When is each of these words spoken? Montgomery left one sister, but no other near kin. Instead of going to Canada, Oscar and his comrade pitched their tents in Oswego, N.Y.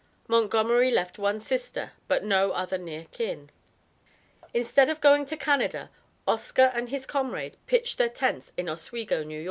Montgomery 0.27 0.89
left 0.89 1.19
one 1.19 1.39
sister, 1.39 1.91
but 2.07 2.23
no 2.23 2.53
other 2.53 2.79
near 2.79 3.05
kin. 3.11 3.51
Instead 4.51 4.89
of 4.89 4.99
going 4.99 5.27
to 5.27 5.37
Canada, 5.37 5.91
Oscar 6.27 6.71
and 6.73 6.89
his 6.89 7.05
comrade 7.05 7.55
pitched 7.67 7.99
their 7.99 8.09
tents 8.09 8.51
in 8.57 8.67
Oswego, 8.67 9.21
N.Y. 9.21 9.39